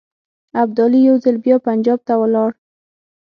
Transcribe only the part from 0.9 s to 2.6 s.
یو ځل بیا پنجاب ته ولاړ.